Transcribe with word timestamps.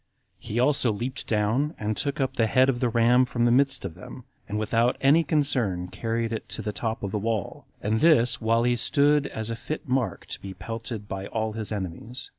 He 0.39 0.59
also 0.59 0.91
leaped 0.91 1.27
down, 1.27 1.75
and 1.77 1.95
took 1.95 2.19
up 2.19 2.33
the 2.35 2.47
head 2.47 2.69
of 2.69 2.79
the 2.79 2.89
ram 2.89 3.23
from 3.23 3.45
the 3.45 3.51
midst 3.51 3.85
of 3.85 3.93
them, 3.93 4.23
and 4.49 4.57
without 4.57 4.97
any 4.99 5.23
concern 5.23 5.89
carried 5.89 6.33
it 6.33 6.49
to 6.49 6.63
the 6.63 6.71
top 6.73 7.03
of 7.03 7.11
the 7.11 7.19
wall, 7.19 7.67
and 7.83 7.99
this 8.01 8.41
while 8.41 8.63
he 8.63 8.75
stood 8.75 9.27
as 9.27 9.51
a 9.51 9.55
fit 9.55 9.87
mark 9.87 10.25
to 10.29 10.41
be 10.41 10.55
pelted 10.55 11.07
by 11.07 11.27
all 11.27 11.51
his 11.53 11.71
enemies. 11.71 12.29